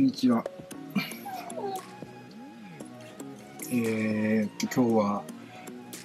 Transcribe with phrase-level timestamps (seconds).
[0.00, 0.42] んにちは。
[3.70, 5.22] えー、っと、今日は、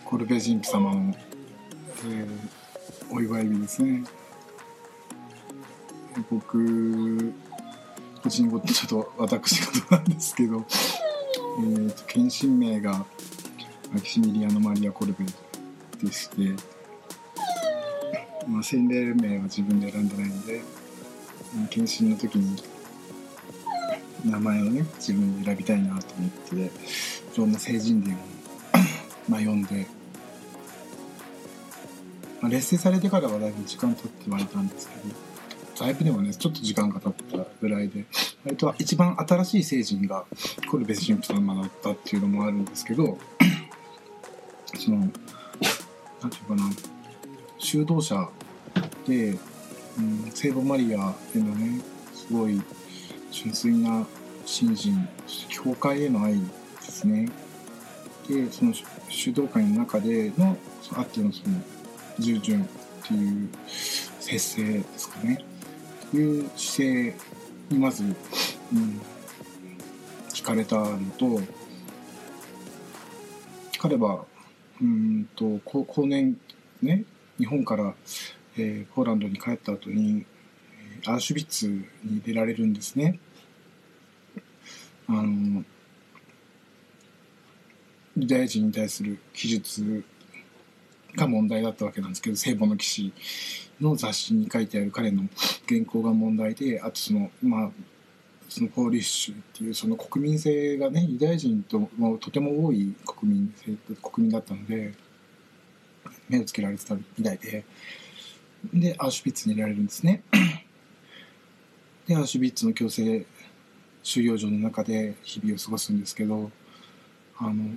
[0.04, 1.16] コルベ神父様の、
[2.06, 2.28] えー、
[3.10, 4.04] お祝い日ですね。
[6.30, 7.34] 僕、
[8.22, 10.66] 個人事ちょっと私事なんですけど、
[11.60, 13.06] えー、っと、献身名が、
[13.94, 15.24] マキシミリアノ・マリア・コルベ
[16.06, 16.62] でして、
[18.46, 20.62] まあ、洗礼名は自分で選んでないので、
[21.70, 22.75] 献身の時に
[24.26, 26.70] 名前をね自分で選びたいなと思ってい
[27.38, 28.18] ろんな成人伝を
[29.30, 29.88] まあ読んで、
[32.42, 38.06] まあ、劣勢されてからはだいぶ時間経ってはいたんですけどだいぶでもねちょっと時間が経ったぐらいで
[38.44, 40.26] 割と一番新しい成人が
[40.70, 43.18] コルベス神父様だったっていうのもあるんですけど
[44.80, 46.72] その何て言うかな
[47.60, 48.30] 修道者
[49.08, 49.38] で、
[49.98, 51.82] うん、聖母マリアへのね
[52.14, 52.62] すごい
[53.36, 54.08] 純粋な
[54.46, 55.08] 信心
[55.50, 56.40] 教会への愛で
[56.84, 57.30] すね
[58.30, 58.74] でその
[59.10, 60.58] 主導会の中での
[60.94, 61.56] あってのその
[62.18, 62.66] 従順っ
[63.06, 65.44] ていう節制ですかね
[66.12, 67.16] という姿勢
[67.70, 68.14] にまず、うん、
[70.30, 71.42] 聞かれたのと
[73.78, 74.24] 彼は
[74.82, 76.38] うんと後年
[76.82, 77.04] ね
[77.38, 77.94] 日本から、
[78.58, 80.26] えー、ポーランドに帰った後に
[81.06, 83.20] アウシュビッツに出られるんですね。
[85.08, 85.64] あの
[88.18, 90.04] ユダヤ人に対する記述
[91.16, 93.14] が問題だったわけなんですけど聖母の騎士
[93.80, 95.24] の雑誌に書いてある彼の
[95.68, 97.70] 原稿が問題であとそのまあ
[98.48, 104.94] そのポーリッシュっていうその国民性がねユダヤ人ともとても多い国民性国民だったので
[106.30, 107.66] 目をつけられてたみたいで
[108.74, 110.24] でアウシュビッツにいられるんですね。
[112.08, 113.26] でアウシュビッツの強制
[114.06, 116.52] 収容所の中で日々を過ごすんですけど
[117.40, 117.74] あの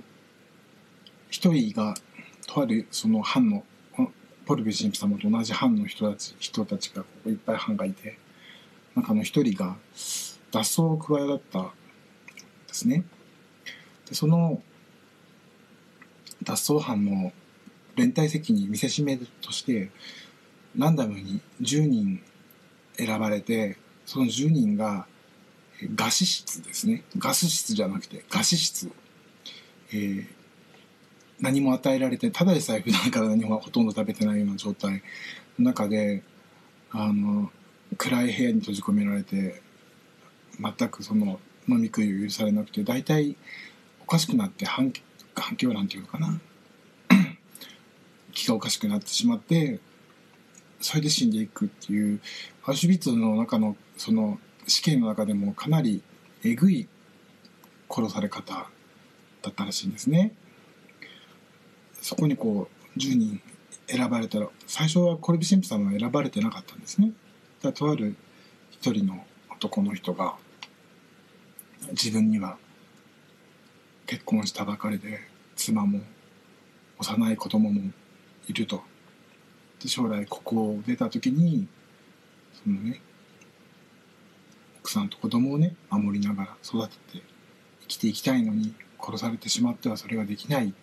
[1.31, 1.95] 一人が
[2.45, 3.63] とあるその藩の
[4.45, 8.19] ポルベ神父様と同じ藩の人たち人たちがここいっぱい藩がいて
[8.95, 9.75] 中の一人が
[10.51, 11.71] 脱走を企ったんで
[12.73, 13.03] すね。
[14.07, 14.61] でその
[16.43, 17.33] 脱走犯の
[17.95, 19.89] 連帯責任見せしめとして
[20.77, 22.21] ランダムに10人
[22.95, 25.07] 選ばれてその10人が
[25.95, 27.03] ガス室ですね。
[27.17, 28.91] ガス室じゃなくてガス室、
[29.91, 30.27] えー、
[31.39, 35.01] 何も与えられてただでさえ普段から何もほとんど食べてないような状態
[35.57, 36.23] の中で
[36.91, 37.51] あの
[37.97, 39.61] 暗い部屋に閉じ込められて
[40.59, 43.37] 全くその飲み食いを許されなくて大体
[44.01, 44.91] おかしくなって反
[45.35, 46.39] 反響なんていうのかな。
[48.33, 49.79] 気がおかしくなってしまって
[50.81, 52.19] それで死んでいくっていう
[52.65, 56.01] アウシュビッツの中のその死刑の中でもかなり
[56.43, 56.87] えぐい
[57.89, 58.53] 殺され方
[59.41, 60.33] だったらしいんですね。
[62.01, 63.41] そこにこう10人
[63.87, 67.11] 選ばれたら最初はコルビ神父さんは選ばれてなかったんですね。
[67.61, 68.15] だとある
[68.69, 70.35] 一人の男の人が
[71.89, 72.57] 自分には
[74.05, 75.19] 結婚したばかりで
[75.55, 76.01] 妻も
[76.99, 77.91] 幼い子供も
[78.47, 78.83] いると
[79.81, 81.67] で将来ここを出た時に
[82.63, 83.01] そのね
[84.81, 87.23] 奥さんと子供をね守りながら育てて
[87.81, 90.75] 生きていきたいのに殺されてしまってはそれができないって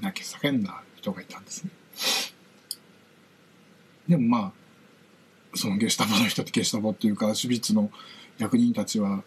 [0.00, 1.70] 泣き叫んだ人がいたんですね。
[4.08, 4.52] でもまあ
[5.56, 7.90] そのゲシュタボの人ってゲシュタボっていうかシュビッツの
[8.38, 9.22] 役人たちは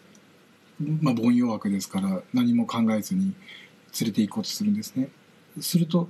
[1.00, 3.34] まあ凡庸枠ですから何も考えずに
[4.00, 5.08] 連れて行こうとするんですね。
[5.60, 6.08] すると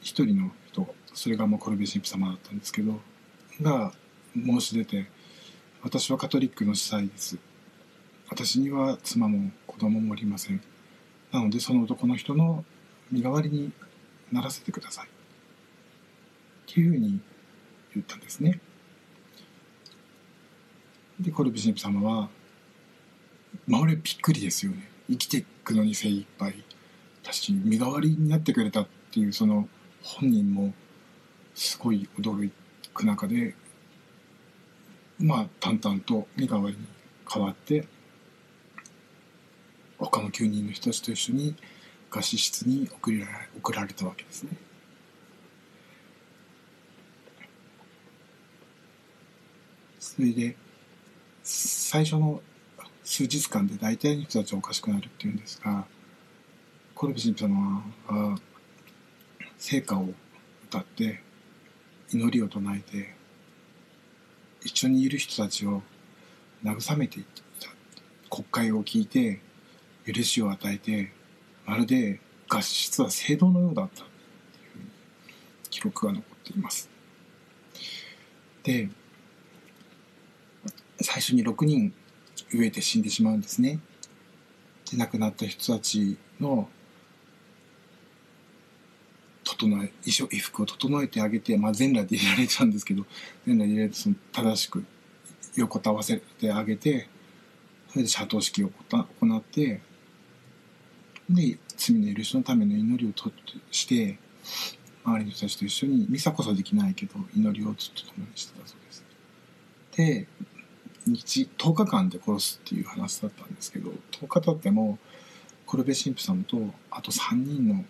[0.00, 3.00] 一人の人それがまあコルビ神父様だったんですけど
[3.60, 3.92] が
[4.34, 5.06] 申し出て
[5.84, 7.38] 私はカトリックの司祭です。
[8.30, 10.62] 私には妻も子供もおりません。
[11.32, 12.64] なのでその男の人の
[13.10, 13.72] 身代わりに
[14.30, 15.06] ならせてください。
[15.06, 15.08] っ
[16.72, 17.20] ていうふうに
[17.94, 18.60] 言ったんですね。
[21.18, 22.28] でコルビ神父様は
[23.66, 24.88] まあ俺びっくりですよね。
[25.10, 26.62] 生きていくのに精一杯
[27.24, 29.68] 確かに身代わりになってくれたっていうその
[30.00, 30.74] 本人も
[31.56, 32.48] すごい驚
[32.94, 33.56] く中で
[35.22, 36.84] まあ淡々と身代わりに
[37.32, 37.86] 変わって
[39.98, 41.54] 他の9人の人たちと一緒に
[42.10, 43.26] 餓死室に送られ
[43.56, 44.50] 送られたわけですね。
[50.00, 50.56] それで
[51.42, 52.42] 最初の
[53.04, 55.86] 数日間で大体の人たちはおかしくなるっていうんですが
[56.94, 58.38] コルビ神父様は
[59.56, 60.08] 聖歌を
[60.64, 61.22] 歌って
[62.10, 63.21] 祈りを唱えて
[64.64, 65.82] 一緒にいる人たちを
[66.64, 67.24] 慰めていっ
[67.60, 67.68] た。
[68.30, 69.40] 国会を聞いて
[70.06, 71.12] 許しを与えて
[71.66, 74.04] まるで合室は聖堂のようだった。
[74.04, 74.86] っていう
[75.70, 76.88] 記録が残っています。
[78.62, 78.88] で
[81.00, 81.92] 最初に6人
[82.50, 83.80] 飢えて死んでしまうんですね。
[84.90, 86.68] で亡くなった人たちの
[89.62, 93.04] 整え衣装衣服を整えてあげて、まあ、全裸で入れられちゃうんですけど
[93.46, 94.84] 全裸で入れられてその正しく
[95.56, 97.08] 横たわせてあげて
[97.90, 99.80] それで社頭式を行って
[101.30, 103.30] で罪の許しのための祈りをと
[103.70, 104.18] して
[105.04, 109.04] 周りの人たちと一緒にミサこそできないけど祈りをずっと共にしてたそうです。
[109.96, 110.26] で
[111.06, 114.98] 日10日間で殺すっていう話だったんですけど10日経っても
[115.66, 116.58] コルベ神父さんと
[116.90, 117.84] あと3人の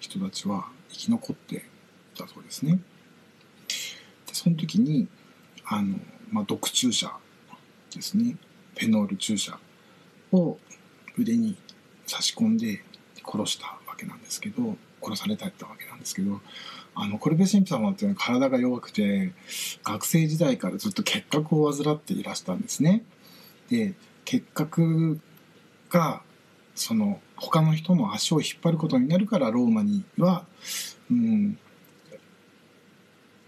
[0.00, 1.60] 人たちは生き残ってい
[2.18, 2.78] たそうですね。
[4.26, 5.08] でその時に
[5.64, 5.98] あの、
[6.30, 7.12] まあ、毒注射
[7.94, 8.36] ですね
[8.78, 9.58] フェノール注射
[10.32, 10.58] を
[11.18, 11.56] 腕に
[12.06, 12.82] 差し込んで
[13.24, 16.40] 殺したわけなんですけど殺されたってわけなんですけど
[16.94, 19.32] あのコルベ神父様っていうのは体が弱くて
[19.84, 23.04] 学生時代からずっと結核を患っていらしたんですね。
[23.70, 23.94] で
[24.24, 25.20] 結核
[25.90, 26.22] が
[26.76, 30.44] その他の人の足を引っ張ることになるからローマには、
[31.10, 31.58] うん、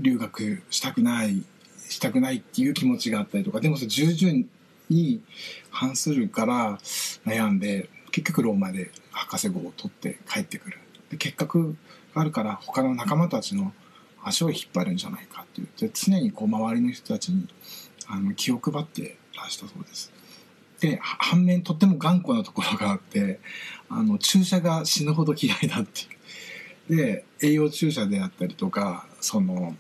[0.00, 1.44] 留学したくない
[1.88, 4.48] したくないっていう気持ちがあったりとかでもそれ従順
[4.90, 5.20] に
[5.70, 6.78] 反するから
[7.26, 10.78] 悩んで結局ローマで博士号を取って帰ってくる
[11.10, 11.76] で結核
[12.14, 13.72] があるから他の仲間たちの
[14.24, 17.46] 足を引っ張るんじゃないかって言って常にこう周りの人たちに
[18.08, 20.17] あの気を配ってらしたそうです。
[20.80, 23.40] で反面とっても頑固なところがあって
[23.88, 26.96] あの注射が死ぬほど嫌いだっていう。
[26.96, 29.76] で栄養注射であったりとかその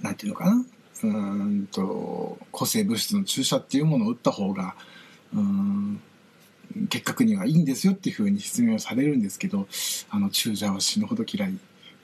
[0.00, 0.64] なんていうのかな。
[1.00, 4.74] うんと抗生物質の注射っていうものを打った方が
[5.32, 6.00] うん
[6.88, 9.68] 結核にはいいんですよっていうふうに説明をされるんですけど
[10.10, 11.56] あの注射は死ぬほど嫌い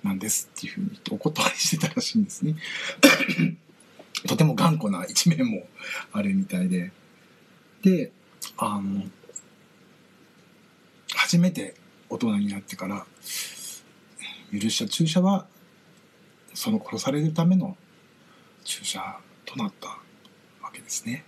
[0.05, 2.55] なんですっていうふうにお断りしてたらしいんですね。
[4.29, 5.67] とても頑固な一面も
[6.13, 6.93] あるみたいで。
[7.85, 8.13] で
[8.57, 9.03] あの
[11.15, 11.75] 初めて
[12.09, 13.05] 大人になってから
[14.51, 15.47] 許した注射は
[16.55, 17.77] その殺されるための
[18.65, 19.89] 注射となった
[20.63, 21.25] わけですね。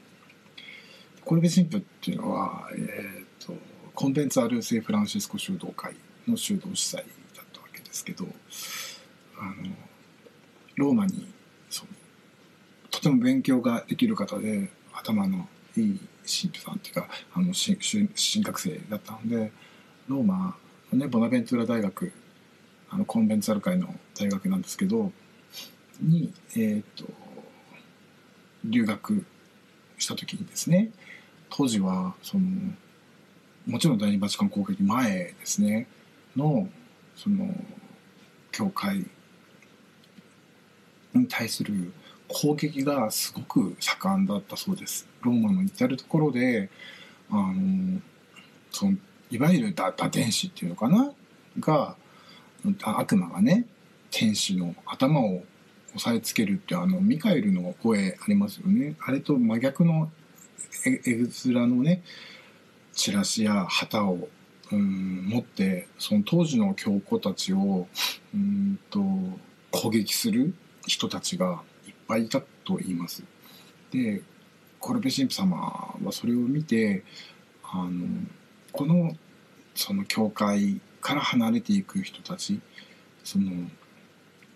[1.25, 3.53] コルベ神父っていうのは、えーと、
[3.95, 5.95] コンベンツァル聖フランシスコ修道会
[6.27, 7.05] の修道司祭
[7.37, 8.27] だったわけですけど
[9.37, 9.75] あの
[10.77, 11.27] ローマに
[11.69, 11.91] その
[12.91, 19.53] とても勉強ができる方で頭のいい神父さんっていうかあの神神学生だったので
[20.09, 20.57] ローマ
[20.93, 22.13] ねボナベントゥーラ大学
[22.91, 25.13] あのコンベンツァル会の大学なんですけど
[26.01, 27.05] にえっ、ー、と
[28.65, 29.25] 留学
[29.99, 30.91] した時にですね
[31.51, 32.45] 当時はその
[33.67, 35.89] もちろん第二バチカン攻撃前ですね
[36.37, 36.69] の
[37.17, 37.49] その
[38.53, 39.05] 教会
[41.15, 41.93] に対する
[42.29, 45.09] 攻撃がすごく盛んだったそうです。
[45.23, 46.69] ローマの至る所で
[47.31, 48.01] あの
[48.71, 48.97] その
[49.31, 51.13] いわゆる打天使っていうのかな？
[51.59, 51.97] が
[52.83, 53.67] 悪魔がね
[54.11, 55.45] 天使の頭を
[55.95, 60.11] 押さえつけるってあのミカエルの声ありますよねあれと真逆の
[60.85, 62.03] 絵面のね
[62.93, 64.29] チラシや旗を
[64.73, 67.87] うん持ってその当時の教皇たちを
[68.35, 69.01] うんと
[69.71, 70.55] 攻撃する
[70.87, 71.63] 人たちが
[72.07, 73.23] ぱいいたと言います。
[73.91, 74.23] で
[74.79, 77.03] コルベ神父様はそれを見て
[77.63, 78.07] あの
[78.73, 79.17] この
[79.75, 82.61] その教会から離れていく人たち
[83.25, 83.51] その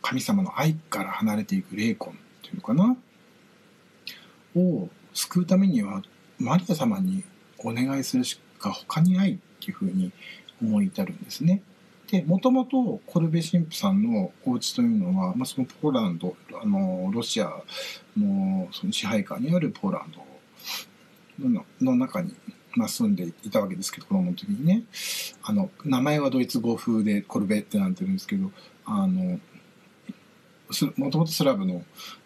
[0.03, 2.97] 神様の愛から離れていく霊魂っていうのかな？
[4.57, 6.03] を救うためには
[6.39, 7.25] マリア様に
[7.59, 10.13] お願いするしか他にないっていうふうに
[10.63, 11.63] 思い至るんですね。
[12.11, 17.53] でもともとコルベ神父さんのお家というのは、まあ、そのポーランドあのロシア
[18.19, 20.13] のその支配下にあるポーラン
[21.39, 22.35] ドのの中に、
[22.75, 24.83] まあ、住んでいたわけですけど子供の時にね。
[25.43, 28.51] あの名前はドイツ語風でコルベってなってるんですけど
[28.85, 29.39] あの
[30.97, 31.83] もともとスラブの、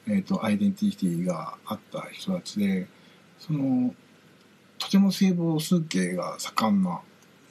[0.06, 2.86] えーと、アイデンティティがあった人たちで
[3.38, 3.94] その
[4.78, 7.00] とても聖望数形が盛んな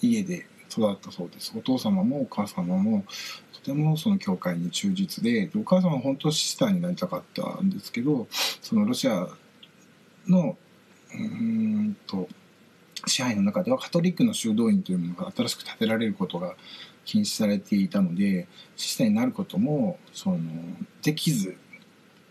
[0.02, 1.54] 家で育ったそうです。
[1.56, 3.06] お父様もお母様も
[3.54, 8.28] とてもその教会に忠実でお母様は本当はシスターになりたかったんですけど
[8.62, 9.28] そのロシア
[10.28, 10.58] の
[11.14, 12.28] うんと
[13.06, 16.56] 支配の中ではカトリックの修道院というものが新しく建てられることが
[17.06, 20.40] 禁止されていたので死者になることもその
[21.02, 21.58] できず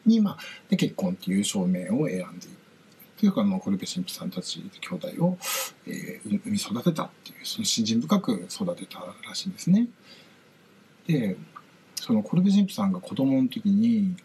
[0.06, 2.50] に、まあ、で結婚っていう証明を選んでい
[3.31, 5.38] っであのコルベ神父さんたち兄弟を、
[5.87, 9.88] えー、産み育てたっていうその信心深く育てたらしいんですね。
[11.07, 11.37] で
[11.97, 14.17] そのコルベ神父さんが子供の時に、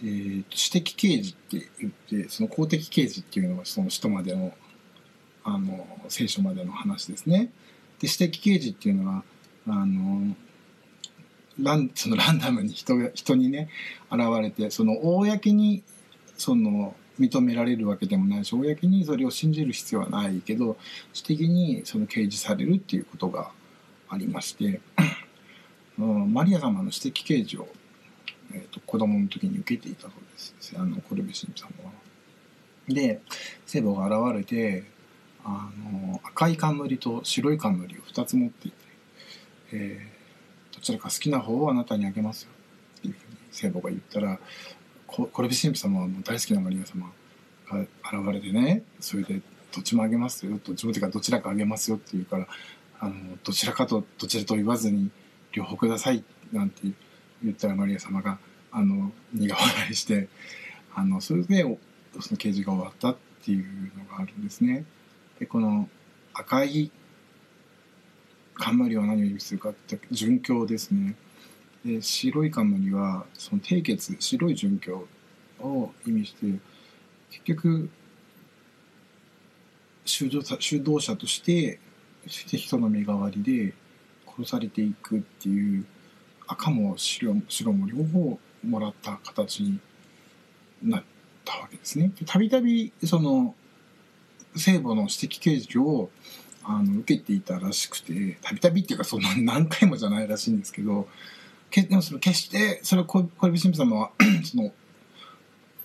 [0.00, 1.92] えー、私的刑事って言っ
[2.24, 4.52] てその公的刑事っていうのはその人までの
[5.48, 7.52] あの聖書までの話ですね。
[8.00, 9.22] で私的刑事っていうのは
[9.68, 10.36] あの
[11.60, 13.68] ランそのランダムに人人にね
[14.10, 15.82] 現れてその公に
[16.36, 20.76] その認められるわけでもないし公にそれを信じる必要はないけど
[21.12, 23.50] 私的にその掲示されるっていうことが
[24.08, 24.80] ありまして
[25.96, 27.68] マリア様の私的啓示を、
[28.52, 31.92] えーと、子供の時に受けていたそうですあのコルベ神父様は。
[32.88, 33.20] で
[33.64, 34.84] 聖母が現れて
[35.44, 38.76] あの赤い冠と白い冠を2つ持っていて、
[39.72, 42.50] えー、どちらか好きな方をあなたにあげますよ
[42.98, 44.38] っていうふうに聖母が言ったら
[45.24, 47.10] コルベ神父様はも大好きなマリア様
[47.70, 49.40] が現れてねそれで
[49.74, 52.46] どっちもあげますよどっちもていうかどちらかあげますよって言うから
[53.00, 55.10] あのどちらかとどちらと言わずに
[55.52, 56.82] 両方くださいなんて
[57.42, 58.38] 言ったらマリア様が
[58.70, 60.28] あの苦笑いして
[60.94, 61.62] あのそれで
[62.20, 63.64] その刑事が終わったっていう
[63.98, 64.84] のがあるんですね。
[65.38, 65.88] でこの
[66.32, 66.90] 赤い
[68.54, 71.14] 冠は何を意味するかって殉教ですね。
[71.86, 75.06] で白い冠はその締結白い殉教
[75.60, 76.46] を意味して
[77.30, 77.88] 結局
[80.04, 81.78] 修道修道者として
[82.26, 83.72] 人の身代わりで
[84.26, 85.86] 殺されていくっていう
[86.46, 89.78] 赤も白白も両方もらった形に
[90.82, 91.02] なっ
[91.44, 92.12] たわけですね。
[92.26, 93.54] たびたびその
[94.56, 96.10] 聖母の指摘刑事を
[96.64, 101.06] あの受けていたらしくてたびたびっていうかそんな何回もじゃないらしいんですけど
[101.70, 104.10] けでもそれ決してそれは小指神父様は
[104.44, 104.72] その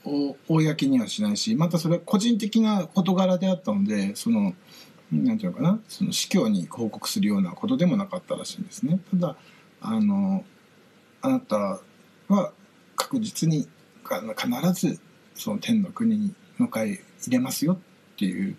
[0.03, 4.53] お公にはしないしまたそれは個人的な事柄であったのでその
[5.11, 8.99] なんていうのかなその司教に報告するようなことでもなかったらしいんですね。
[9.11, 9.35] ただ
[9.81, 10.45] あの
[11.21, 11.79] あなた
[12.29, 12.53] は
[12.95, 13.67] 確実に
[14.03, 14.99] 必ず
[15.35, 17.77] その天の国に迎え入れますよっ
[18.17, 18.55] ていう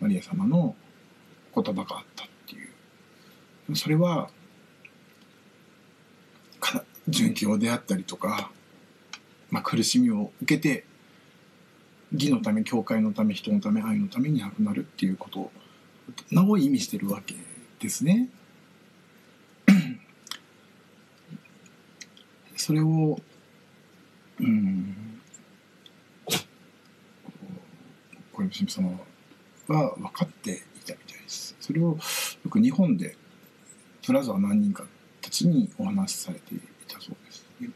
[0.00, 0.74] マリア様の
[1.54, 2.58] 言葉があったってい
[3.70, 4.28] うそれは
[7.08, 8.50] 殉教であったりとか、
[9.50, 10.84] まあ、苦しみを受けて
[12.12, 15.50] 義のため教会のため人のため愛のために亡くなるっていうこと
[16.34, 17.34] を意味してるわけ
[17.80, 18.28] ですね。
[22.56, 23.20] それを
[24.40, 24.96] うん
[28.32, 28.90] 小泉様
[29.68, 30.54] は分かってい
[30.86, 31.56] たみたいです。
[31.60, 31.98] それをよ
[32.50, 33.16] く日本で
[34.04, 34.84] プラザは何人か
[35.20, 36.62] たちにお話しされている
[36.96, 37.70] たそうです、ね。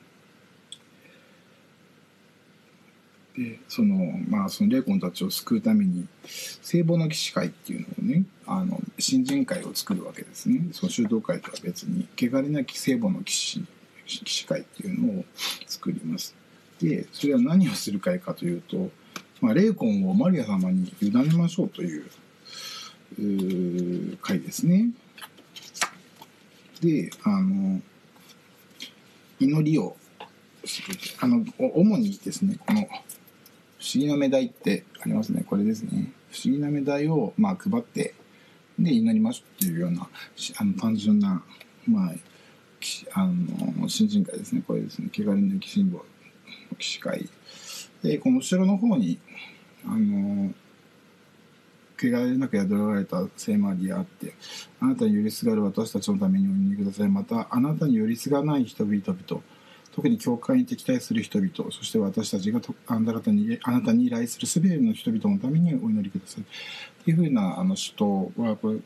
[3.36, 3.96] でその
[4.28, 10.68] まあその霊魂たちを救うために聖母の騎士会っていうのをねあの新人会を作るわけですね。
[10.72, 13.64] その修道会とは別に汚れなき聖母の騎士
[14.06, 15.24] 騎士会っていうのを
[15.66, 16.34] 作ります。
[16.80, 18.90] でそれは何をする会かというと、
[19.40, 22.06] まあ、霊魂をマリア様に委ねましょうという
[24.22, 24.88] 会ですね。
[26.80, 27.80] であの
[29.40, 29.96] 祈りを
[31.20, 32.98] あの主にですねこの不思
[33.94, 35.42] 議な目題ってありますね。
[35.46, 36.12] これですね。
[36.30, 38.14] 不思議な目題をまあ配って
[38.78, 40.06] で祈りましょうっていうような
[40.58, 41.42] あの単純な
[41.86, 42.12] まあ
[43.14, 44.62] あの新人会ですね。
[44.66, 45.08] これですね。
[45.12, 47.28] 汚れのきシンボルの騎士会。
[48.02, 49.18] でこの後ろの方に
[49.86, 50.52] あの
[52.08, 54.34] 汚れなく宿られた聖マリアって、
[54.80, 57.08] あなたに寄りすがる私たちのためにお祈りください。
[57.08, 59.02] また、あなたに寄りすがない人々、
[59.92, 66.42] 特に教会に敵対する人々、そして私たちがあなたにあなたに依頼する全ての人々のためにお祈りください。
[66.42, 68.78] っていうふうなあの首都は、これ、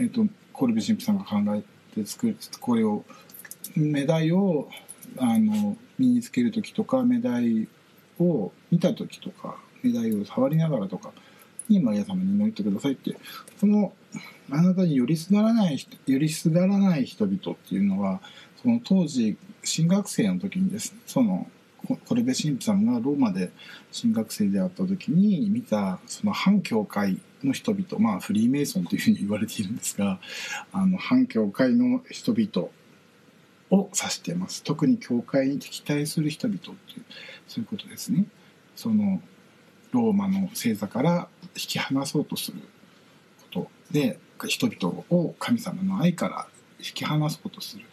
[0.00, 1.62] えっ、ー、と、コルビ神父さんが考え
[1.94, 3.04] て作る、これを、
[3.76, 4.68] メダイを
[5.18, 7.68] あの身につける時とか、メダイ
[8.18, 11.12] を見た時とか、メダイを触りながらとか、
[11.68, 13.16] にマリア様に祈ってくださいって
[13.58, 13.92] その
[14.50, 18.20] あなたに寄りすがらない寄りすがらない人々っていうのは
[18.62, 21.46] その当時新学生の時にですねその
[22.06, 23.50] コルベ神父さんがローマで
[23.92, 30.18] 新学生であった時に見たその反教会の人々まあフリーメイソンというふうに言われているんですが
[30.72, 32.68] あの反教会の人々
[33.70, 36.76] を指しています特に教会に敵対する人々っていう
[37.48, 38.24] そういうことですね。
[38.76, 39.20] その
[39.94, 42.58] ローマの星座から引き離そうとする
[43.52, 46.48] ことで人々を神様の愛から
[46.80, 47.84] 引き離そうとする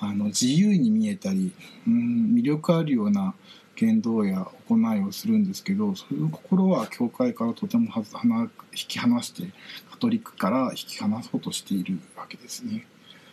[0.00, 1.52] あの自由に見えたり
[1.86, 3.34] うん魅力あるような
[3.76, 8.48] 言動や行いをするんですけどその心は教会からとてもは引
[8.88, 9.52] き離して
[9.90, 12.86] カトリックから引き離そうとしているわけですね。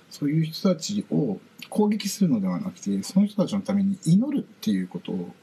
[0.10, 5.36] そういう人たちを攻撃するのではなくてその人たちのために祈るっていうことを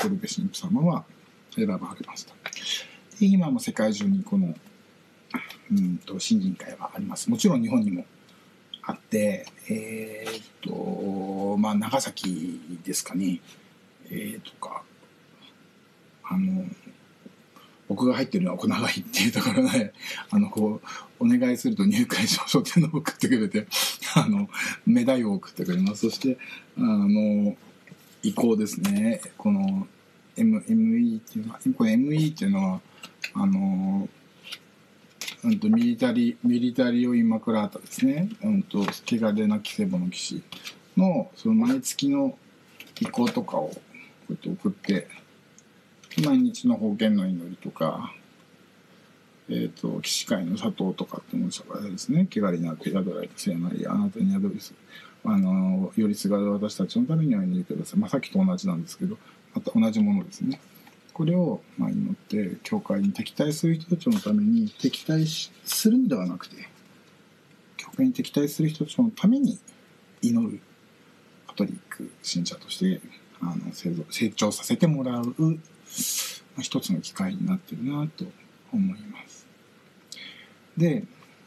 [0.00, 1.04] コルベ神父様は
[1.54, 2.34] 選ばれました。
[3.20, 4.54] で今も世界中にこの
[5.70, 7.30] うんと新人会はあります。
[7.30, 8.04] もちろん日本にも
[8.82, 13.40] あって、えー、っと、まあ、長崎ですかね、
[14.10, 14.82] えー、とか、
[16.24, 16.64] あの、
[17.88, 19.92] 僕が入ってるのは小長井っていうところで、
[20.30, 20.80] あの、こ
[21.20, 23.66] う、お願いすると入会証書っていうのを送ってくれて、
[24.14, 24.48] あの、
[24.86, 26.08] メダイを送ってくれます。
[26.08, 26.38] そして、
[26.76, 27.56] あの、
[28.22, 29.20] 移行ですね。
[29.38, 29.86] この、
[30.36, 32.80] M、ME っていうのは、これ ME っていうのは、
[33.34, 34.08] あの、
[35.44, 40.42] うんと、ミリタリーミリタリオ・イマクラータですね、うんと、汚れなきセボの騎士
[40.96, 42.38] のその毎月の
[43.00, 43.76] 意向とかをこ
[44.30, 45.08] うやって送って
[46.24, 48.14] 毎日の封建の祈りとか、
[49.48, 52.28] えっ、ー、と騎士会の佐藤とかって申し上げですね。
[52.30, 54.74] 汚れなく宿られた聖なりあなたに宿りす
[55.24, 59.16] あのよりすがる私たちのためにお祈りください、まあ、さっきと同じなんですけど
[59.54, 60.60] また同じものですね。
[61.12, 66.56] これをまあ祈って教会に敵対する人たちのために敵対するのではなくて
[67.76, 69.58] 教会に敵対する人たちのために
[70.22, 70.60] 祈る
[71.46, 73.00] カトリック信者として
[73.40, 75.54] あの成長させてもらう、ま
[76.58, 78.24] あ、一つの機会になってるなと
[78.72, 79.46] 思います。
[80.76, 81.04] で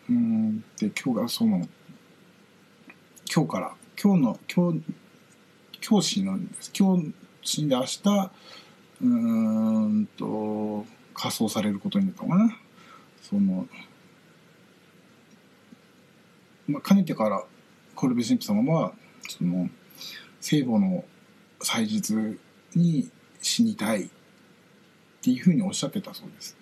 [0.10, 1.68] うんで今日がその
[3.34, 4.82] 今日から今日の今日
[5.86, 7.14] 今日死ぬんです今日
[7.48, 8.02] 死んで明日
[9.02, 12.58] うんと仮装されることになったのかな
[13.22, 13.66] その
[16.68, 17.42] まあかねてから
[17.96, 18.92] コルベ神父様は
[19.30, 19.70] その
[20.42, 21.06] 聖母の
[21.62, 22.14] 祭日
[22.76, 23.10] に
[23.42, 24.10] 死にたいっ
[25.22, 26.58] ていうふうにおっしゃってたそうです。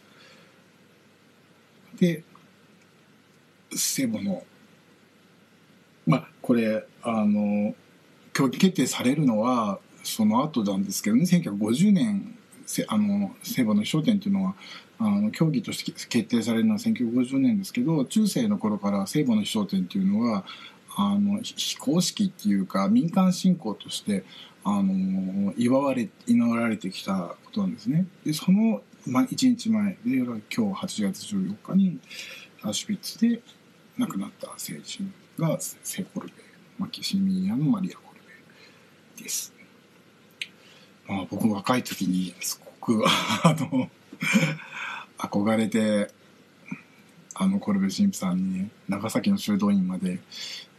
[1.99, 2.23] で
[3.71, 4.43] 聖母の
[6.05, 7.73] まあこれあの
[8.33, 12.37] 競技決定されるのはその後なんですけどね1950年
[12.87, 14.55] あの聖母の飛翔点というのは
[14.99, 20.45] あの競技として決定されるのは1950年ですけど中世の頃から聖母の飛翔点というのは
[20.97, 24.23] あの非公式っていうか民間信仰として
[24.63, 28.07] あの祝われ祈られてきたことなんですね。
[28.25, 31.99] でその、まあ、1日前で今日8月14日に
[32.63, 33.41] アシュビッツで
[33.97, 36.33] 亡くなった聖人が聖コルベ
[36.79, 38.19] マキシミリアのマリア・コル
[39.17, 39.54] ベです。
[41.07, 43.03] まあ、僕若い時にすごく
[43.43, 43.89] あの
[45.17, 46.11] 憧れて
[47.35, 50.19] あのコルベ神父さんに、長崎の修道院まで、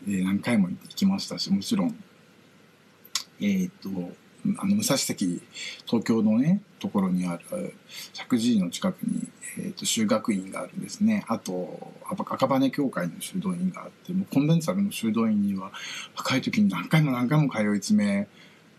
[0.08, 1.96] えー、何回も行きましたしもちろん
[3.40, 3.90] えー、っと
[4.58, 5.42] あの武蔵関
[5.86, 7.74] 東京のねところにある
[8.14, 15.72] 石神井の近くに、えー、と修学院があるんですねあと赤羽教会の修道院があってもうコンベンツァルの修道院には
[16.16, 18.28] 若い時に何回も何回も通い詰め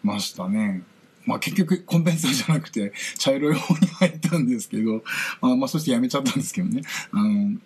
[0.04, 0.84] ましたね。
[1.28, 5.04] まあ結局コンベンサーじゃなくて茶色い方に入ったんですけど、
[5.42, 6.82] まあ、まあそしてやめちゃったんですけどね。
[7.12, 7.60] あの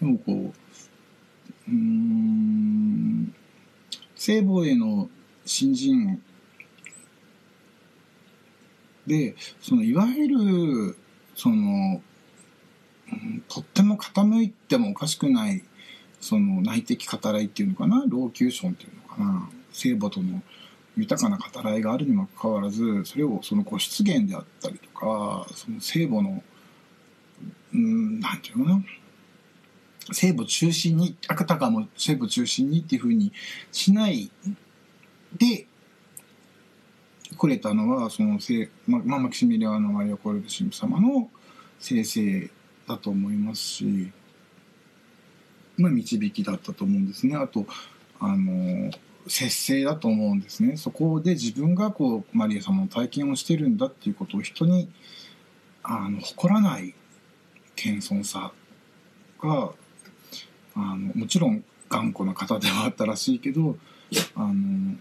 [0.00, 0.52] でもこ
[1.68, 3.34] う、うん、
[4.16, 5.08] 聖母への
[5.46, 6.22] 新人
[9.06, 10.96] で、そのいわゆる、
[11.34, 12.02] その、
[13.48, 15.64] とっても傾いてもおかしくない、
[16.20, 20.42] その内的語らいっていうのかな、ローキューションっていうのかな、聖母との
[20.96, 26.42] 豊かな語らいがあるにもかかわらずそれをそのご出現であったりとかその聖母の
[27.72, 28.82] うんなんていうのかな
[30.12, 33.32] 聖母中心にあたかも聖母中心にっていうふうに
[33.70, 34.30] しない
[35.36, 35.66] で
[37.38, 41.30] くれたのはその聖、ま、マキシミリアーノ・マリア・コルベ神父様の
[41.78, 42.50] 先生
[42.88, 44.10] だと思いますし、
[45.76, 47.36] まあ、導きだったと思うんですね。
[47.36, 47.66] あと
[48.18, 48.90] あの
[49.26, 54.88] 節制だと思うんですねそこで自分がこうマリア様の体験をしてるんだっていうことを人に
[55.82, 56.94] あの誇らない
[57.76, 58.52] 謙遜さ
[59.40, 59.72] が
[60.74, 63.76] あのもちろん頑固な方ではあったらしいけど
[64.34, 64.96] あの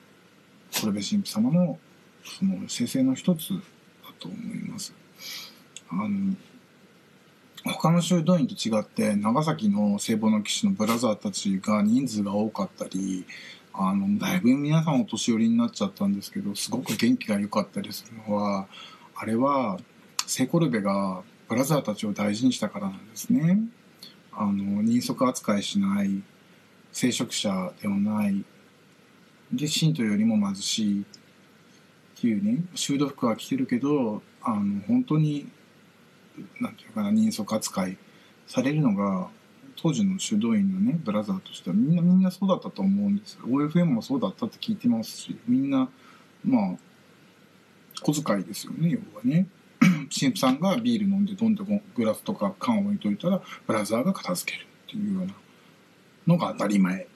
[0.79, 1.77] コルベ神父様の
[2.23, 3.59] その生成の一つだ
[4.19, 4.93] と思います。
[5.89, 6.35] あの
[7.65, 13.25] 他の修道院と違って長崎の聖母の騎士のブラザーたちが人数が多かったり
[13.73, 18.67] あのだいぶ皆さんお年寄りになっちゃったんですけどすごく元気が良かったりするのは
[19.15, 19.79] あれは
[20.25, 23.59] セコルベがブラザーたちを大事にしたからなんですね。
[24.31, 26.21] あの人足扱いしない
[26.91, 28.45] 聖職者ではない
[29.51, 31.05] で信徒よりも貧しいっ
[32.21, 35.49] ていうね修道服は着てるけどあの本当に
[36.61, 37.97] なんていうかな人足扱い
[38.47, 39.29] されるのが
[39.81, 45.89] 当時の修道院のねブラザーとしてはみんなみんなそうだったと思うんです OFM もそうだったって聞いてますしみんな
[46.43, 46.75] まあ
[48.01, 49.47] 小遣いですよね要はね。
[50.11, 55.33] 神父さんがビール飲んでどんどんグラスとか缶を置いといたらブラザーが片付けるっていうような
[56.27, 57.07] のが当たり前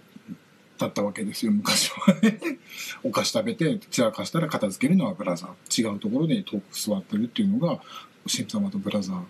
[0.77, 2.39] だったわけですよ昔はね。
[3.03, 5.91] お菓子食べて散らかしたら片付けるのはブラザー。
[5.91, 7.81] 違うところで遠く座ってるっていうのが
[8.25, 9.23] 神父様とブラザー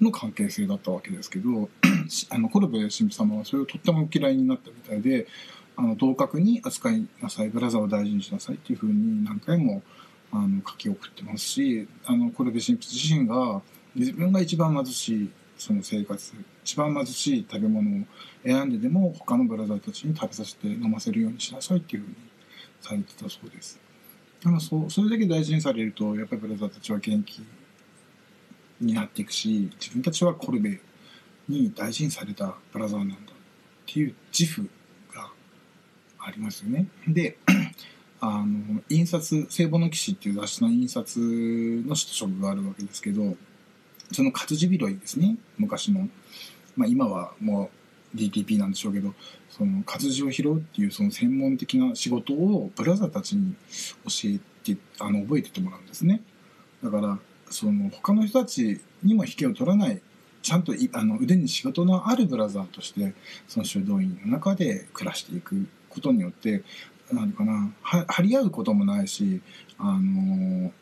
[0.00, 1.68] の関係性だったわけですけど
[2.30, 5.26] あのコルベ神父様はそれをとっても嫌いになったみたいで
[5.76, 9.82] あの同格に扱いなさいブラザーを大事にしなさいっていうふうに何回も
[10.32, 13.62] あの書き送ってますしあのコルベ神父自身が
[13.94, 16.34] 自分が一番貧しいその生活
[16.64, 18.04] 一番貧しい食べ物を
[18.44, 22.14] 選んででも他のブラザーたちに食べさせて飲ませるようにしなさいっていうふうに
[22.80, 23.80] されてたそうです。
[24.44, 27.42] あのそそれだけ大事にされるとやっぱりブラザーたちは元気
[28.80, 30.80] になっていくし自分たちはコルベ
[31.48, 33.18] に大事にされたブラザーなんだっ
[33.86, 34.68] ていう自負
[35.14, 35.30] が
[36.20, 36.86] ありますよね。
[37.06, 37.38] で
[38.20, 43.36] あの印刷「聖母の騎士」っていう雑誌の印刷の取得があるわけですけど
[44.12, 45.36] その活字拾いですね。
[45.56, 46.08] 昔の、
[46.76, 47.70] まあ、今はも
[48.14, 49.14] う DTP なんでしょうけど
[49.50, 53.54] その活字を拾うっていうその専門的な仕事をブラザーたちに
[54.04, 56.22] 教えてあの覚えててもらうんですね。
[56.82, 57.18] だから
[57.50, 60.00] その他の人たちにも引けを取らない
[60.42, 63.14] ちゃんとあの腕に仕事のあるブラザーとして
[63.48, 66.62] その修道院の中で暮らしていくことによって
[67.12, 69.40] 何かな張り合うこともないし
[69.78, 70.72] あの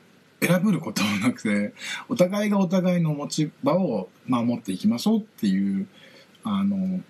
[0.41, 1.73] 選ぶることもなくて
[2.09, 5.87] お互いがお互いの持ち場を守っていきましょうっていう
[6.45, 7.01] あの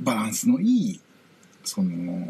[0.00, 1.00] バランスのいい
[1.64, 2.26] その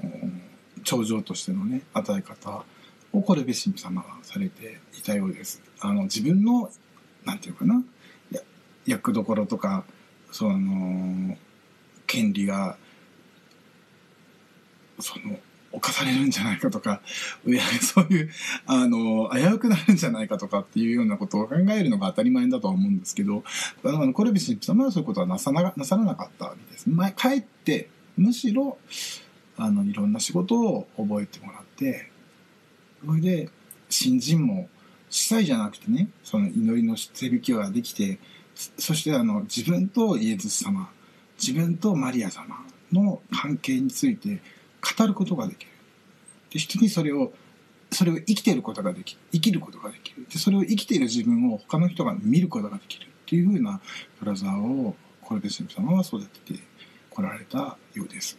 [0.83, 2.65] 頂上としてのね与え方
[3.13, 5.66] をコルベ神父様はされていたようです。
[5.81, 6.71] あの自分の
[7.25, 7.83] なんていうかな
[8.87, 9.85] 役どころとか
[10.31, 11.37] その
[12.07, 12.77] 権利が
[15.01, 15.39] その
[15.73, 17.03] 犯されるんじゃないかとか
[17.83, 18.31] そういう
[18.67, 23.43] あの危うくなるんじゃないかとかっていうようなことを考えるのが当たり前だとは思うんですけど
[23.85, 26.89] あのコルビ神父様はそういうことはなさななさらなかったわけです。
[26.89, 28.79] 前かえってむしろ
[29.59, 32.11] あのいろんな仕事を覚えてもらって
[33.05, 33.51] それで
[33.89, 34.69] 新人も
[35.09, 38.19] 司祭じゃなくてねその祈りの手引きができて
[38.79, 40.91] そしてあの自分とイエズス様
[41.41, 44.41] 自分とマリア様の関係について
[44.99, 45.71] 語ることができる。
[46.51, 47.33] で人にそれを
[47.91, 49.21] それを生きていることができる。
[49.33, 50.27] 生きることができる。
[50.29, 53.07] でそれを生きている自分を他の人が見ることができる。
[53.07, 53.81] っていうふうな
[54.21, 56.61] ブラザーをコルベ神父様は育てて
[57.11, 58.39] こられたようです。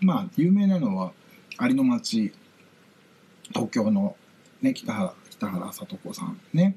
[0.00, 1.12] まあ有名なのは
[1.60, 2.32] 有の町
[3.48, 4.16] 東京の、
[4.60, 6.76] ね、北原北原里子さんね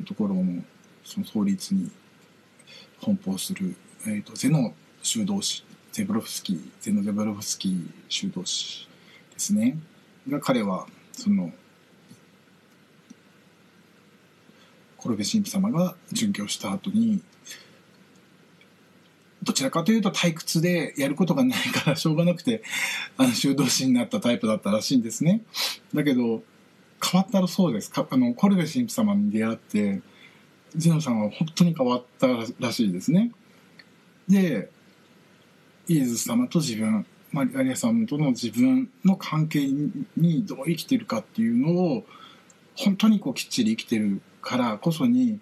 [0.00, 0.62] のところも
[1.04, 1.90] その創立に
[3.00, 3.76] 奔放する、
[4.06, 8.88] えーと、ゼノ修道士ゼブロフスキーゼノ・ゼブロフスキー修道士
[9.32, 9.78] ですね
[10.28, 11.52] が彼はその
[14.96, 17.22] コルベ神父様が殉教した後に
[19.42, 22.62] どちらかというと退屈でやることがないからしょうがなくて
[23.18, 25.42] あの修道士になったタイプだったらしいんですね。
[25.92, 26.42] だけど
[27.04, 30.00] 変わったらそうですかあのコルベ神父様に出会って
[30.74, 32.26] ゼノさんは本当に変わった
[32.58, 33.30] らしいですね。
[34.28, 34.70] で
[35.86, 39.66] イエズ様と自分マリアさんとの自分の関係
[40.16, 42.04] にどう生きてるかっていうのを
[42.76, 45.40] 本当にこうきっちり生きてるからこそに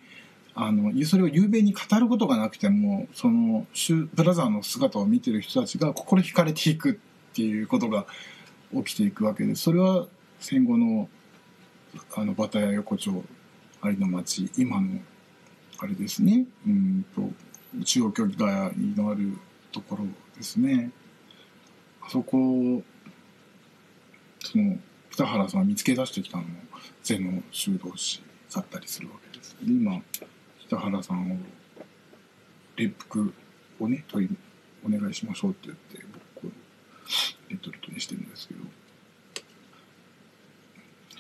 [0.55, 3.67] あのそれを雄弁に語ることがなくてもその
[4.15, 6.95] ブラザーの姿を見てる人たちが心惹かれていくっ
[7.35, 8.07] ていうことが
[8.75, 10.07] 起きていくわけでそれは
[10.41, 11.09] 戦後の
[12.15, 13.23] あのバタヤ横丁
[13.81, 15.01] ありの町今の
[15.79, 16.47] あれですね。
[16.67, 17.31] うんと
[17.85, 19.37] 中央競技がにのある
[19.73, 20.05] ところ
[20.37, 20.91] ですね。
[22.01, 22.83] あそこ
[24.41, 24.79] その
[25.11, 26.49] 北原さん見つけ出してきたのも
[27.03, 28.23] ゼの修道士
[28.55, 29.57] だったりするわけです。
[29.61, 30.01] で今
[30.67, 31.37] 北原さんを
[32.77, 33.35] 列服
[33.81, 34.37] をね取り
[34.85, 36.05] お願いしましょうって言って
[36.43, 36.53] 僕
[37.49, 38.82] レトルトにしてるんですけど。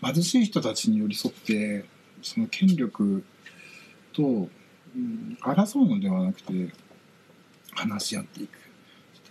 [0.02, 1.84] 貧しい人たちに寄り添って
[2.22, 3.24] その権力
[4.12, 6.72] と、うん、争うのではなくて
[7.72, 8.58] 話し合っていく。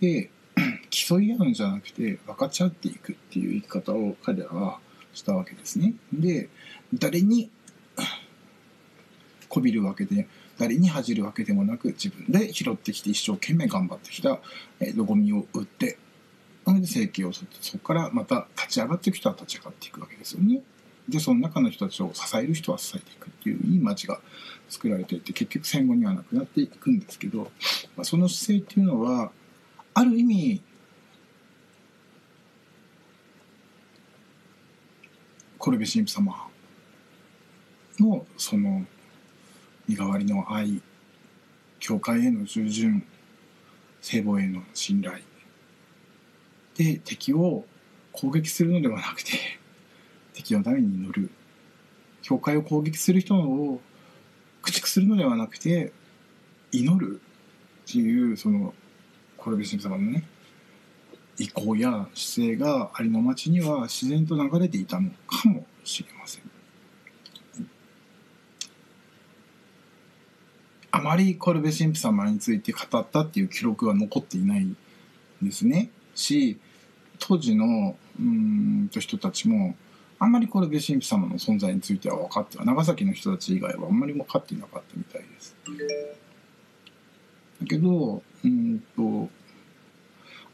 [0.00, 0.30] で
[0.90, 4.80] 競い合うんじゃなくて分かち合っていくっていう生き方を彼らは
[5.14, 5.94] したわけですね。
[6.12, 6.48] で
[6.94, 7.50] 誰に
[9.48, 10.26] こびるわけで
[10.58, 14.40] 誰に恥じるわけでもなく自分で拾ってきて一生懸命頑張ってきた、
[14.80, 15.98] えー、ゴミを売って
[16.64, 17.44] なので生計をそ
[17.78, 20.62] こからまた立ち上がっていく人は立ち上がっていくわけですよね。
[21.08, 24.20] でその中の人たちを支える人は支えていくっていういい町が
[24.68, 27.50] 作られていて結局戦後にはなくなっていくんですけど、
[27.96, 29.32] まあ、その姿勢っていうのは
[29.94, 30.62] ある意味
[35.58, 36.48] コルベ神父様
[37.98, 38.84] のその
[39.88, 40.80] 身代わりの愛
[41.78, 43.04] 教会への従順
[44.00, 45.18] 聖母への信頼
[46.76, 47.64] で敵を
[48.12, 49.32] 攻撃するのではなくて
[50.34, 51.30] 敵のために祈る
[52.22, 53.80] 教会を攻撃する人を
[54.62, 55.92] 駆逐するのではなくて
[56.70, 57.20] 祈る
[57.88, 58.74] っていうその
[59.36, 60.24] コルベ神様のね
[61.38, 66.42] 意向や姿勢がありの町には自然と流れていたのかもしれません。
[70.94, 74.76] あまりコルベ神父様について語ったっていう記録は残っていないん
[75.42, 75.90] ですね。
[76.14, 76.58] し
[77.18, 79.76] 当時のうんと人たちも
[80.18, 85.56] あんまりコルベ神父様の存在については分かっては長崎の人たち以外はあんまり分かっていなかったみたいです。
[87.60, 89.30] だけどうんと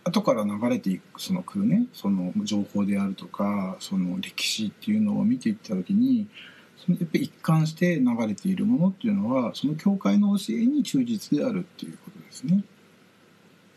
[0.05, 6.29] 後から流れていくその空ねその情報であるとかその歴史っていうのを見ていった時に
[6.79, 12.65] そのやっぱり一貫して流れているものっていうのはその教会の教えに忠実であるっていうことですね。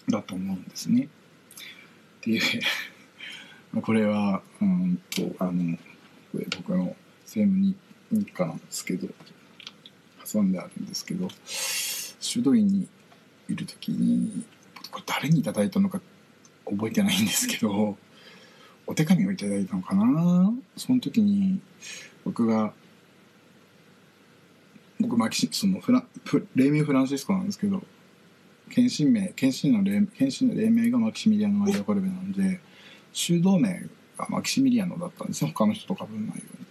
[0.10, 1.10] だと思うんですね。
[2.26, 2.40] で
[3.82, 5.78] これはうんとあの
[6.32, 7.76] これ僕の政務
[8.12, 9.08] 日課なんですけど
[10.32, 12.88] 挟んであるんですけど修道院に
[13.50, 14.46] いる時に
[14.92, 16.02] これ誰にいただいたのか
[16.66, 17.98] 覚えてないんですけど
[18.86, 20.54] お手紙をいただいたのかな？
[20.76, 21.60] その時に
[22.26, 22.74] 僕が
[25.00, 26.04] 僕マキシそのフラ
[26.56, 27.82] 黎明フランシスコなんですけど
[28.72, 32.60] 献身名献身の献身の黎明がマキシミリアノ・マリア・コルベなんで
[33.14, 33.82] 修道名
[34.18, 35.50] がマキシミリアノだったんですよ。
[35.50, 36.66] 他の人とかぶんないように。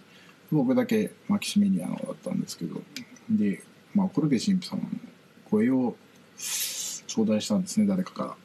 [0.51, 2.81] 僕だけマキシミリアノだったんですけど。
[3.29, 4.89] で、まあ、コルベ神父様の
[5.49, 5.95] 声を
[7.07, 8.35] 頂戴したんですね誰かから。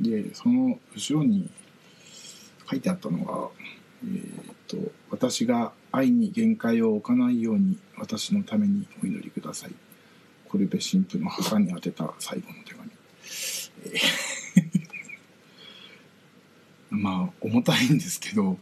[0.00, 1.48] でその後ろに
[2.68, 3.48] 書いてあったのが
[4.02, 9.74] えーと「私が愛に限界を置かないように私のためにお祈りください」
[10.54, 12.83] コルベ神父の母に宛てた最後の手紙、
[16.90, 18.58] まあ重たいんですけど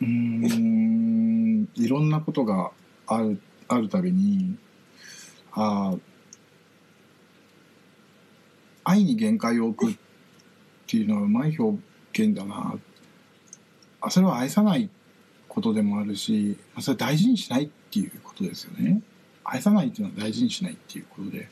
[0.00, 2.72] うーんいろんなことが
[3.06, 4.56] あるあるたびに
[5.52, 5.98] ああ
[8.84, 9.96] 愛に限界を置くっ
[10.86, 11.78] ていうのはうまい表
[12.12, 12.74] 現だな。
[14.00, 14.90] あそれは愛さない
[15.48, 19.00] ことでもあるしそれ大事にしないっていうことですよね。
[19.44, 21.48] 愛さないっていうのは大事にしないっていうことで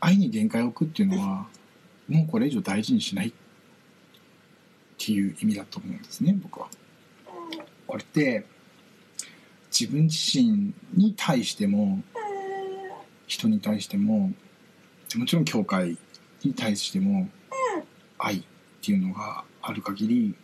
[0.00, 1.46] 愛に限界を置くっていうのは
[2.08, 3.32] もうこれ以上大事にしないっ
[4.98, 6.68] ていう意味だと思うんですね僕は。
[7.86, 8.44] これって
[9.70, 12.02] 自分自身に対しても
[13.26, 14.32] 人に対しても
[15.16, 15.96] もちろん教会
[16.42, 17.28] に対しても
[18.18, 18.42] 愛っ
[18.82, 20.34] ていうのがある限り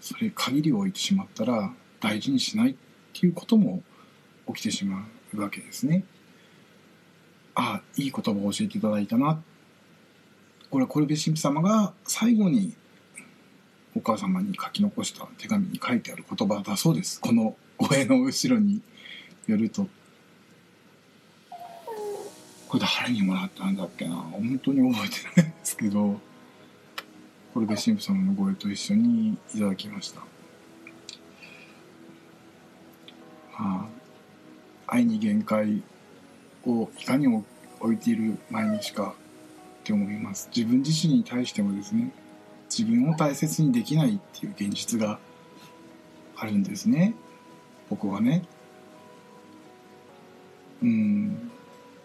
[0.00, 2.74] それ限りを置いてしまったら大事にしないっ
[3.12, 3.82] ていうことも
[4.48, 6.04] 起きてしまうわけですね。
[7.54, 9.42] ああいい言葉を教えていただいたな
[10.72, 12.74] これコルベ神父様が最後に
[13.94, 17.20] お母様に書き残した手紙に書いてある言葉だそうです。
[17.20, 18.80] この声の後ろに
[19.46, 19.86] よると。
[22.68, 24.14] これ誰にもらったんだっけな。
[24.14, 26.18] 本当に覚えてないんですけど。
[27.52, 30.20] これで神父様の声と一緒にいただきました。
[33.58, 33.90] ま
[34.86, 35.82] あ、愛に限界
[36.64, 37.26] をいかに
[37.78, 39.14] 置いている毎日か
[39.82, 40.48] って思います。
[40.54, 42.12] 自分自身に対してもですね、
[42.70, 45.18] 自分を大切にできないっていう現実が
[46.36, 47.14] あるんですね。
[47.90, 48.44] 僕はね。
[50.82, 51.50] うん。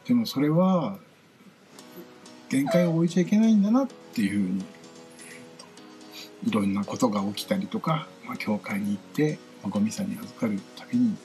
[0.05, 0.97] でもそれは
[2.49, 4.65] 限界を置いちゃいけないんだなっていうふうに
[6.47, 11.15] いろんなことが起きたりとか、まあ、教会に行って、まあ、ゴミさんに預かるたびに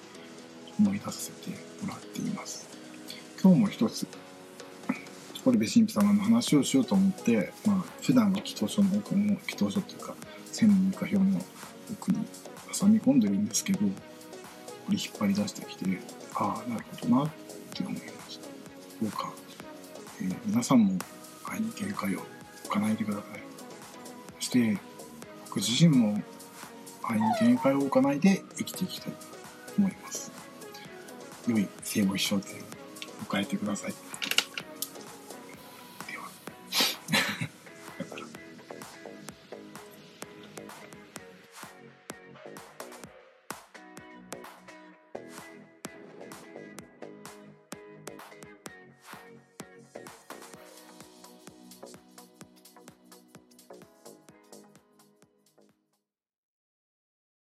[0.78, 1.50] 思い出させて
[1.82, 2.68] もらっています
[3.40, 4.06] 今日も一つ
[5.44, 10.14] 堀部神父様の話をしようと思って、まあ普段の祈祷書の奥の祈祷書というか
[10.52, 11.40] 専門家表の
[11.92, 12.18] 奥に
[12.78, 13.86] 挟み込んでるんですけどこ
[14.90, 15.98] れ引っ張り出してきて
[16.34, 17.30] ああなるほどなっ
[17.74, 18.46] て思いました
[19.02, 19.32] どうか、
[20.20, 20.98] えー、皆さんも
[21.44, 22.20] 愛に限界を
[22.64, 23.40] 置かないでください
[24.38, 24.78] そして
[25.46, 26.20] 僕自身も
[27.04, 29.18] 愛に限界を置かないで生きていきたいと
[29.78, 30.32] 思います。
[31.48, 32.64] 良い生後一生天を
[33.28, 34.11] 迎えてください。